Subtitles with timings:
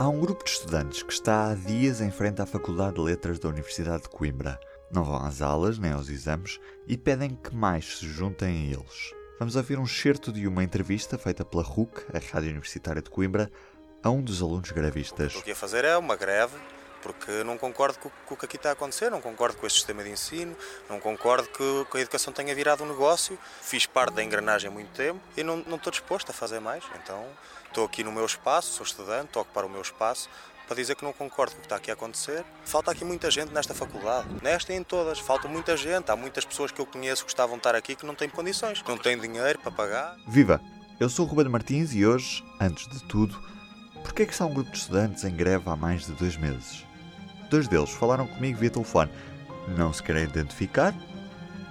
[0.00, 3.40] Há um grupo de estudantes que está há dias em frente à Faculdade de Letras
[3.40, 4.56] da Universidade de Coimbra.
[4.92, 9.12] Não vão às aulas nem aos exames e pedem que mais se juntem a eles.
[9.40, 13.50] Vamos ouvir um excerto de uma entrevista feita pela RUC, a Rádio Universitária de Coimbra,
[14.00, 15.34] a um dos alunos grevistas.
[15.34, 16.54] O que ia fazer é uma greve
[17.02, 19.76] porque não concordo com, com, o que aqui está a acontecer, não concordo com este
[19.76, 20.56] sistema de ensino,
[20.88, 23.38] não concordo que, que a educação tenha virado um negócio.
[23.62, 26.84] Fiz parte da engrenagem há muito tempo e não, não estou disposto a fazer mais.
[27.02, 27.24] Então
[27.66, 30.28] estou aqui no meu espaço, sou estudante, estou a ocupar o meu espaço
[30.68, 32.44] para dizer que não concordo com o que está aqui a acontecer.
[32.62, 35.18] Falta aqui muita gente nesta faculdade, nesta e em todas.
[35.18, 36.10] Falta muita gente.
[36.10, 38.84] Há muitas pessoas que eu conheço que estavam a estar aqui que não têm condições,
[38.86, 40.16] não têm dinheiro para pagar.
[40.28, 40.60] Viva!
[41.00, 43.40] Eu sou o Ruben Martins e hoje, antes de tudo,
[44.02, 46.84] porquê é que está um grupo de estudantes em greve há mais de dois meses?
[47.50, 49.10] Dois deles falaram comigo via telefone.
[49.76, 50.94] Não se querem identificar,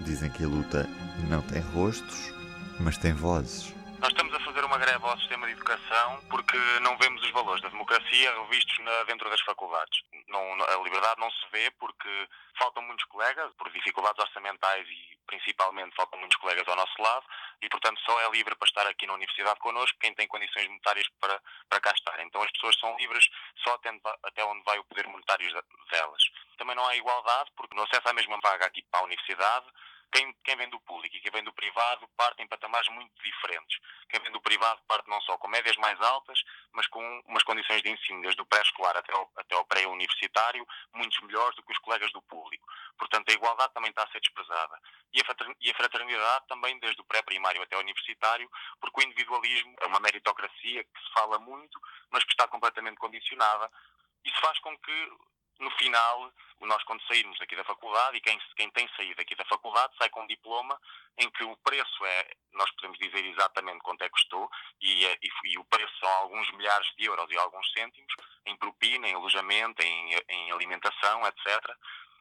[0.01, 0.87] dizem que a luta
[1.29, 2.33] não tem rostos,
[2.79, 3.73] mas tem vozes.
[3.99, 7.61] Nós estamos a fazer uma greve ao sistema de educação porque não vemos os valores
[7.61, 10.01] da democracia revistos na, dentro das faculdades.
[10.27, 15.95] Não, a liberdade não se vê porque faltam muitos colegas, por dificuldades orçamentais e principalmente
[15.95, 17.25] faltam muitos colegas ao nosso lado
[17.61, 21.07] e, portanto, só é livre para estar aqui na universidade connosco quem tem condições monetárias
[21.19, 22.19] para, para cá estar.
[22.21, 23.27] Então as pessoas são livres
[23.63, 23.89] só até,
[24.23, 25.49] até onde vai o poder monetário
[25.89, 26.23] delas.
[26.57, 29.65] Também não há igualdade porque no acesso à mesma vaga aqui para a universidade
[30.11, 33.79] quem, quem vem do público e quem vem do privado parte em patamares muito diferentes.
[34.09, 36.41] Quem vem do privado parte não só com médias mais altas,
[36.71, 41.25] mas com umas condições de ensino, desde o pré-escolar até ao, até ao pré-universitário, muito
[41.25, 42.67] melhores do que os colegas do público.
[42.97, 44.79] Portanto, a igualdade também está a ser desprezada.
[45.13, 45.21] E
[45.71, 50.83] a fraternidade também, desde o pré-primário até ao universitário, porque o individualismo é uma meritocracia
[50.83, 51.79] que se fala muito,
[52.11, 53.69] mas que está completamente condicionada.
[54.23, 55.11] Isso faz com que
[55.59, 59.45] no final, nós quando sairmos aqui da faculdade, e quem, quem tem saído aqui da
[59.45, 60.79] faculdade sai com um diploma
[61.17, 64.49] em que o preço é, nós podemos dizer exatamente quanto é que custou,
[64.81, 68.13] e, e, e o preço são alguns milhares de euros e alguns cêntimos,
[68.45, 71.75] em propina, em alojamento, em, em alimentação, etc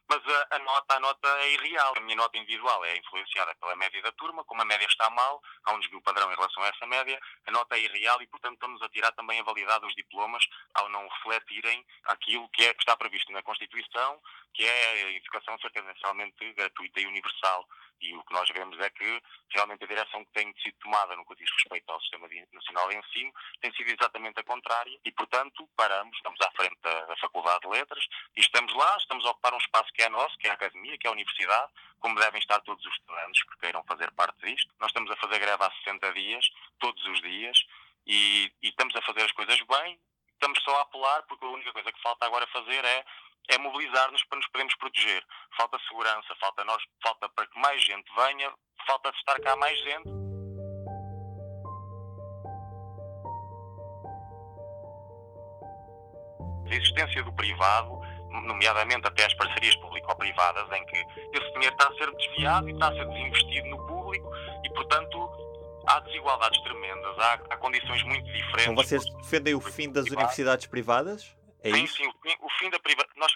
[0.08, 1.94] mas a, a, nota, a nota é irreal.
[1.96, 5.42] A minha nota individual é influenciada pela média da turma, como a média está mal,
[5.64, 8.54] há um desvio padrão em relação a essa média, a nota é irreal e, portanto,
[8.54, 12.80] estamos a tirar também a validade dos diplomas ao não refletirem aquilo que, é, que
[12.80, 14.20] está previsto na Constituição,
[14.54, 17.66] que é a educação ser tendencialmente gratuita e universal.
[18.00, 21.24] E o que nós vemos é que realmente a direção que tem sido tomada no
[21.24, 25.68] que diz respeito ao Sistema Nacional de Ensino tem sido exatamente a contrária e, portanto,
[25.76, 28.06] paramos, estamos à frente da, da Faculdade de Letras
[28.36, 30.98] e estamos lá, estamos a ocupar um espaço que é nosso, que é a academia,
[30.98, 34.72] que é a universidade, como devem estar todos os estudantes que queiram fazer parte disto.
[34.78, 37.66] Nós estamos a fazer greve há 60 dias, todos os dias,
[38.06, 39.98] e, e estamos a fazer as coisas bem.
[40.34, 43.04] Estamos só a apelar, porque a única coisa que falta agora fazer é
[43.48, 45.24] é mobilizar-nos para nos podermos proteger.
[45.56, 48.52] Falta segurança, falta nós, falta para que mais gente venha,
[48.86, 50.08] falta estar cá mais gente.
[56.68, 57.95] A existência do privado
[58.42, 60.96] nomeadamente até as parcerias público-privadas, em que
[61.36, 64.30] esse dinheiro está a ser desviado e está a ser desinvestido no público
[64.64, 65.30] e, portanto,
[65.86, 68.62] há desigualdades tremendas, há, há condições muito diferentes.
[68.62, 71.36] Então vocês defendem o fim das universidades privadas?
[71.62, 71.96] É sim, isso?
[71.96, 73.32] sim, o fim, o fim da privacidade.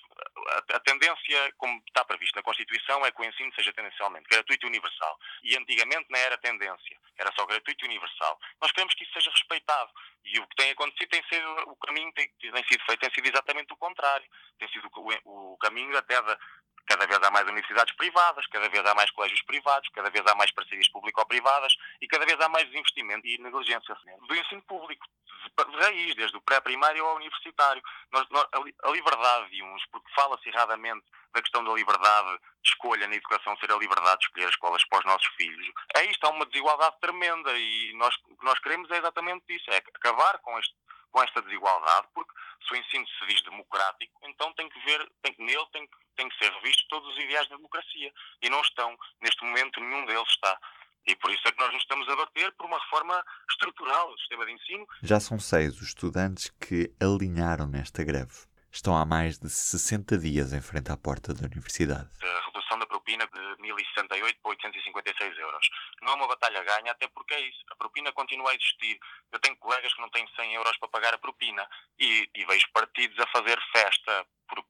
[0.51, 4.69] A, tendência, como está previsto na Constituição, é que o ensino seja tendencialmente gratuito e
[4.69, 5.19] universal.
[5.43, 8.39] E antigamente não era tendência, era só gratuito e universal.
[8.61, 9.91] Nós queremos que isso seja respeitado.
[10.25, 13.27] E o que tem acontecido tem sido, o caminho tem, tem sido feito, tem sido
[13.27, 14.27] exatamente o contrário.
[14.59, 14.91] Tem sido
[15.25, 16.39] o, o caminho até da,
[16.91, 20.35] cada vez há mais universidades privadas, cada vez há mais colégios privados, cada vez há
[20.35, 23.97] mais parcerias público-privadas e cada vez há mais desinvestimento e negligência
[24.27, 25.07] do ensino público,
[25.71, 27.83] de raiz, desde o pré-primário ao universitário.
[28.13, 33.07] Nós, nós, a liberdade de uns, porque fala-se erradamente da questão da liberdade de escolha
[33.07, 35.71] na educação ser a liberdade de escolher as escolas para os nossos filhos.
[35.97, 39.71] É isto, há uma desigualdade tremenda e nós, o que nós queremos é exatamente isso,
[39.71, 40.75] é acabar com este
[41.11, 42.33] com esta desigualdade, porque
[42.67, 45.97] se o ensino se diz democrático, então tem que ver, tem que, nele tem que,
[46.17, 48.13] tem que ser revistos todos os ideais da democracia.
[48.43, 48.97] E não estão.
[49.21, 50.59] Neste momento, nenhum deles está.
[51.07, 54.19] E por isso é que nós nos estamos a bater por uma reforma estrutural do
[54.19, 54.87] sistema de ensino.
[55.03, 58.51] Já são seis os estudantes que alinharam nesta greve.
[58.73, 62.09] Estão há mais de 60 dias em frente à porta da universidade.
[62.23, 65.69] A redução da propina de 1.068 para 856 euros.
[66.03, 67.59] Não é uma batalha ganha, até porque é isso.
[67.71, 68.97] A propina continua a existir.
[69.33, 71.67] Eu tenho colegas que não têm 100 euros para pagar a propina
[71.99, 74.65] e, e vejo partidos a fazer festa por,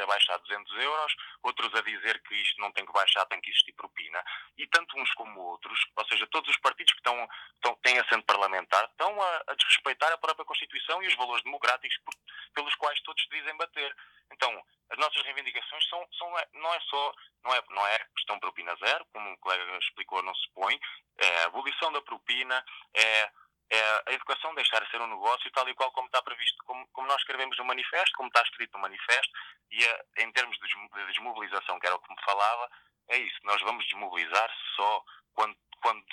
[0.00, 3.50] ter baixado 200 euros, outros a dizer que isto não tem que baixar, tem que
[3.50, 4.22] existir propina.
[4.56, 8.24] E tanto uns como outros, ou seja, todos os partidos que estão, estão, têm assento
[8.24, 12.14] parlamentar, estão a, a desrespeitar a própria Constituição e os valores democráticos por,
[12.54, 13.94] pelos quais todos se dizem bater.
[14.32, 18.38] Então, as nossas reivindicações são, são, é, não é só, não é, não é questão
[18.38, 20.80] propina zero, como o colega explicou, não se põe,
[21.18, 23.30] é a abolição da propina, é
[23.70, 26.86] é a educação deixar de ser um negócio tal e qual como está previsto, como,
[26.88, 29.32] como nós escrevemos no manifesto, como está escrito no manifesto,
[29.70, 32.68] e a, em termos de desmobilização, que era o que me falava,
[33.08, 36.04] é isso, nós vamos desmobilizar só quando, quando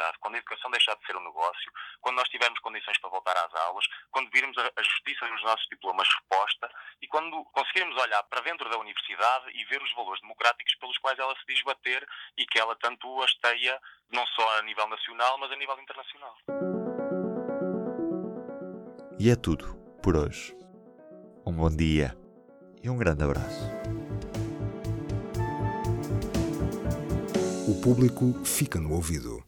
[0.00, 3.36] realidade, quando a educação deixar de ser um negócio, quando nós tivermos condições para voltar
[3.36, 6.70] às aulas, quando virmos a, a justiça nos nossos diplomas resposta
[7.02, 11.18] e quando conseguirmos olhar para dentro da universidade e ver os valores democráticos pelos quais
[11.18, 12.06] ela se diz bater
[12.36, 13.80] e que ela tanto hasteia
[14.10, 16.36] não só a nível nacional, mas a nível internacional.
[19.18, 20.56] E é tudo por hoje.
[21.46, 22.16] Um bom dia
[22.82, 23.68] e um grande abraço.
[27.68, 29.39] O público fica no ouvido.